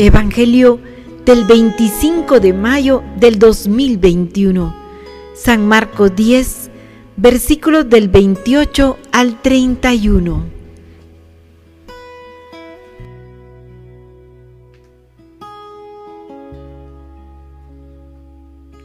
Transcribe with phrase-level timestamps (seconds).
[0.00, 0.78] Evangelio
[1.24, 4.72] del 25 de mayo del 2021.
[5.34, 6.70] San Marcos 10,
[7.16, 10.44] versículos del 28 al 31.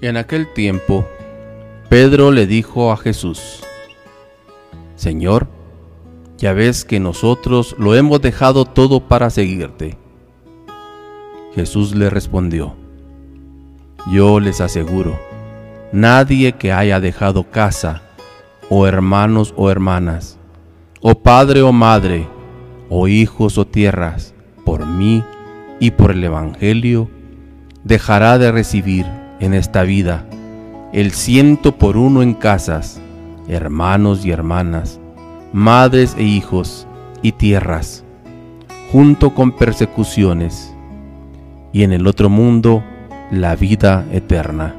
[0.01, 1.05] En aquel tiempo,
[1.89, 3.61] Pedro le dijo a Jesús,
[4.95, 5.47] Señor,
[6.39, 10.02] ya ves que nosotros lo hemos dejado todo para seguirte.
[11.55, 12.73] Jesús le respondió,
[14.11, 15.19] Yo les aseguro,
[15.91, 18.01] nadie que haya dejado casa,
[18.69, 20.39] o hermanos o hermanas,
[21.01, 22.27] o padre o madre,
[22.89, 24.33] o hijos o tierras,
[24.65, 25.23] por mí
[25.79, 27.11] y por el Evangelio,
[27.83, 29.05] dejará de recibir
[29.39, 30.25] en esta vida
[30.91, 32.99] el ciento por uno en casas,
[33.47, 34.99] hermanos y hermanas,
[35.51, 36.87] madres e hijos
[37.21, 38.03] y tierras,
[38.91, 40.72] junto con persecuciones
[41.73, 42.83] y en el otro mundo
[43.31, 44.75] la vida eterna.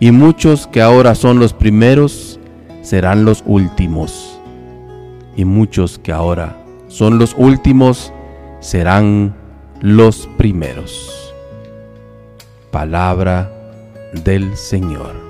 [0.00, 2.38] Y muchos que ahora son los primeros
[2.82, 4.40] serán los últimos,
[5.36, 6.56] y muchos que ahora
[6.86, 8.12] son los últimos
[8.60, 9.34] serán
[9.80, 11.34] los primeros.
[12.70, 13.50] Palabra
[14.24, 15.28] del Señor.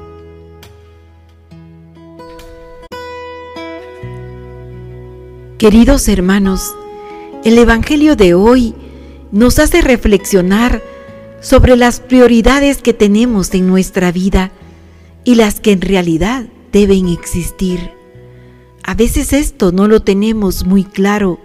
[5.57, 6.75] Queridos hermanos,
[7.45, 8.75] el Evangelio de hoy
[9.33, 10.83] nos hace reflexionar
[11.41, 14.51] sobre las prioridades que tenemos en nuestra vida
[15.25, 17.91] y las que en realidad deben existir.
[18.83, 21.39] A veces esto no lo tenemos muy claro,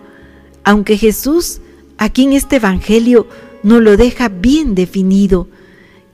[0.63, 1.59] aunque Jesús
[1.97, 3.27] aquí en este Evangelio
[3.63, 5.47] nos lo deja bien definido,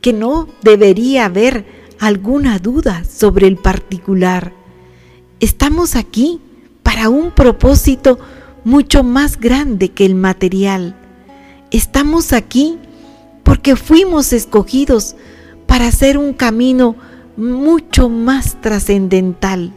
[0.01, 1.65] que no debería haber
[1.99, 4.53] alguna duda sobre el particular.
[5.39, 6.41] Estamos aquí
[6.83, 8.19] para un propósito
[8.63, 10.98] mucho más grande que el material
[11.71, 12.77] Estamos aquí
[13.43, 15.15] porque fuimos escogidos
[15.67, 16.95] para hacer un camino
[17.37, 19.71] mucho más trascendental,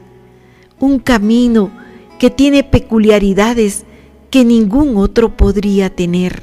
[0.80, 1.70] un camino
[2.18, 3.84] que tiene peculiaridades
[4.30, 6.42] que ningún otro podría tener.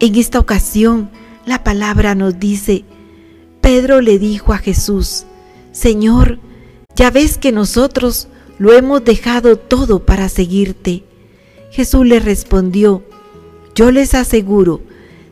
[0.00, 1.10] En esta ocasión,
[1.46, 2.84] la palabra nos dice,
[3.60, 5.26] Pedro le dijo a Jesús,
[5.70, 6.40] Señor,
[6.96, 8.26] ya ves que nosotros
[8.58, 11.04] lo hemos dejado todo para seguirte.
[11.70, 13.04] Jesús le respondió,
[13.74, 14.80] yo les aseguro,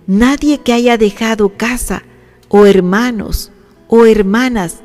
[0.07, 2.03] nadie que haya dejado casa
[2.49, 3.53] o hermanos
[3.89, 4.79] o hermanas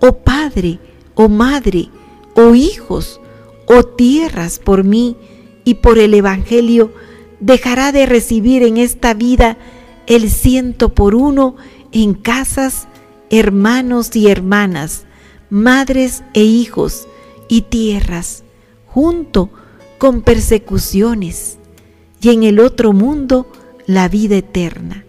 [0.00, 0.78] o padre
[1.14, 1.88] o madre
[2.34, 3.20] o hijos
[3.66, 5.16] o tierras por mí
[5.64, 6.92] y por el Evangelio,
[7.40, 9.56] dejará de recibir en esta vida
[10.06, 11.56] el ciento por uno
[11.92, 12.86] en casas,
[13.30, 15.04] hermanos y hermanas,
[15.50, 17.08] madres e hijos
[17.48, 18.44] y tierras,
[18.86, 19.50] junto
[19.98, 21.58] con persecuciones
[22.20, 23.46] y en el otro mundo
[23.86, 25.04] la vida eterna.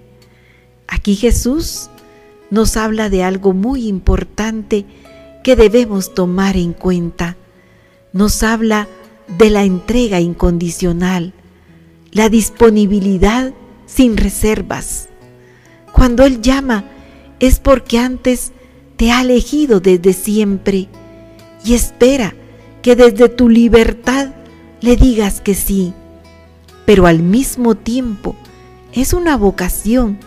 [0.88, 1.90] Aquí Jesús
[2.50, 4.86] nos habla de algo muy importante
[5.44, 7.38] que debemos tomar en cuenta.
[8.14, 8.88] Nos habla
[9.38, 11.34] de la entrega incondicional,
[12.12, 13.54] la disponibilidad
[13.86, 15.10] sin reservas.
[15.92, 16.86] Cuando Él llama
[17.40, 18.52] es porque antes
[18.96, 20.88] te ha elegido desde siempre
[21.64, 22.34] y espera
[22.82, 24.34] que desde tu libertad
[24.82, 25.94] le digas que sí
[26.88, 28.34] pero al mismo tiempo
[28.94, 30.18] es una vocación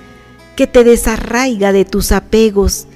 [0.57, 2.87] que te desarraiga de tus apegos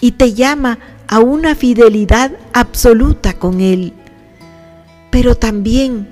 [0.00, 0.78] y te llama
[1.08, 3.92] a una fidelidad absoluta con Él,
[5.10, 6.08] pero también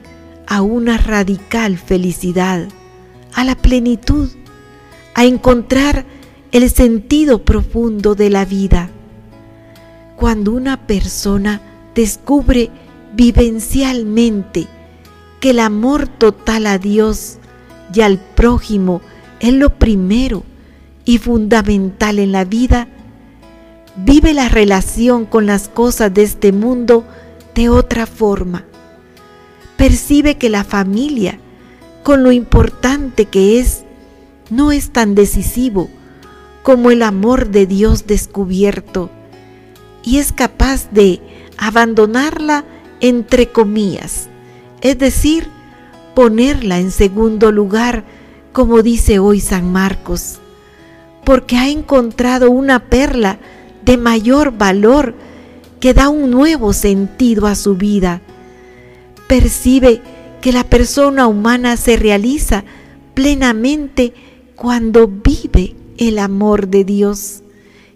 [0.47, 2.69] a una radical felicidad,
[3.33, 4.29] a la plenitud,
[5.15, 6.05] a encontrar
[6.53, 8.91] el sentido profundo de la vida.
[10.17, 11.63] Cuando una persona
[11.95, 12.69] descubre
[13.15, 14.69] vivencialmente
[15.41, 17.39] que el amor total a Dios
[17.93, 19.01] y al prójimo
[19.41, 20.45] es lo primero
[21.07, 22.89] y fundamental en la vida,
[23.97, 27.05] vive la relación con las cosas de este mundo
[27.55, 28.67] de otra forma.
[29.79, 31.41] Percibe que la familia,
[32.03, 33.85] con lo importante que es,
[34.51, 35.89] no es tan decisivo
[36.63, 39.11] como el amor de Dios descubierto
[40.05, 41.21] y es capaz de
[41.57, 42.65] abandonarla
[43.01, 44.30] entre comillas
[44.81, 45.49] es decir,
[46.15, 48.05] ponerla en segundo lugar,
[48.53, 50.39] como dice hoy San Marcos,
[51.25, 53.39] porque ha encontrado una perla
[53.83, 55.15] de mayor valor
[55.81, 58.21] que da un nuevo sentido a su vida.
[59.27, 60.03] Percibe
[60.41, 62.65] que la persona humana se realiza
[63.15, 64.13] plenamente
[64.57, 67.43] cuando vive el amor de Dios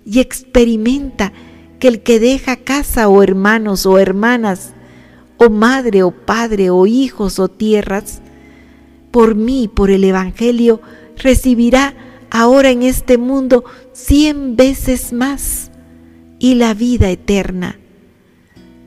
[0.05, 1.33] y experimenta
[1.79, 4.73] que el que deja casa o hermanos o hermanas
[5.37, 8.21] o madre o padre o hijos o tierras,
[9.11, 10.81] por mí, por el Evangelio,
[11.17, 11.95] recibirá
[12.31, 15.71] ahora en este mundo cien veces más
[16.39, 17.79] y la vida eterna.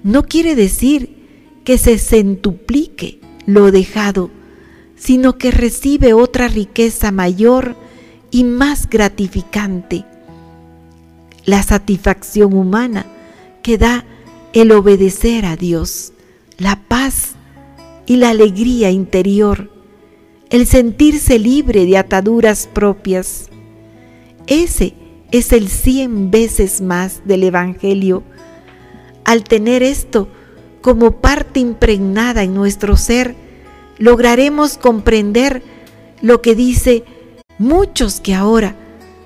[0.03, 1.17] No quiere decir
[1.63, 4.29] que se centuplique lo dejado,
[4.95, 7.75] sino que recibe otra riqueza mayor
[8.31, 10.05] y más gratificante,
[11.45, 13.05] la satisfacción humana
[13.63, 14.05] que da
[14.53, 16.13] el obedecer a Dios,
[16.57, 17.35] la paz
[18.05, 19.69] y la alegría interior,
[20.49, 23.49] el sentirse libre de ataduras propias.
[24.47, 24.95] Ese
[25.31, 28.23] es el cien veces más del Evangelio.
[29.23, 30.29] Al tener esto
[30.81, 33.35] como parte impregnada en nuestro ser,
[33.99, 35.61] lograremos comprender
[36.21, 37.03] lo que dice,
[37.59, 38.75] muchos que ahora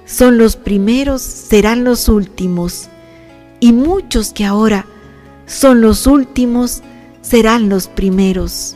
[0.06, 2.90] son los primeros serán los últimos,
[3.60, 4.86] y muchos que ahora
[5.46, 6.82] son los últimos
[7.22, 8.76] serán los primeros.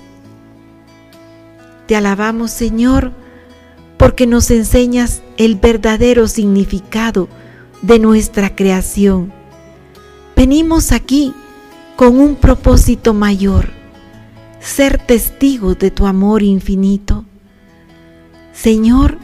[1.88, 3.12] Te alabamos Señor
[3.98, 7.28] porque nos enseñas el verdadero significado
[7.82, 9.32] de nuestra creación.
[10.36, 11.34] Venimos aquí
[11.96, 13.70] con un propósito mayor,
[14.60, 17.26] ser testigos de tu amor infinito.
[18.52, 19.18] Señor,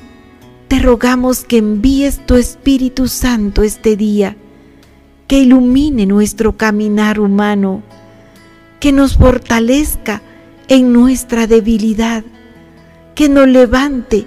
[0.67, 4.38] te rogamos que envíes tu Espíritu Santo este día,
[5.27, 7.83] que ilumine nuestro caminar humano,
[8.81, 10.23] que nos fortalezca
[10.67, 12.23] en nuestra debilidad,
[13.13, 14.25] que nos levante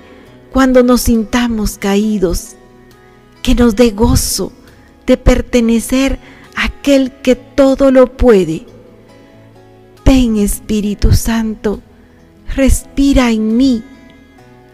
[0.52, 2.54] cuando nos sintamos caídos,
[3.42, 4.52] que nos dé gozo
[5.06, 6.20] de pertenecer
[6.54, 8.64] a aquel que todo lo puede.
[10.04, 11.82] Ven Espíritu Santo,
[12.54, 13.82] respira en mí,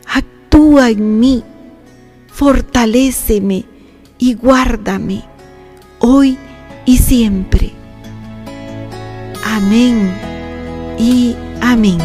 [0.07, 1.43] actúa en mí,
[2.29, 3.65] fortaléceme
[4.19, 5.25] y guárdame
[6.01, 6.37] hoy
[6.85, 7.80] y siempre.
[9.51, 9.97] Amém
[10.97, 11.99] e Amém.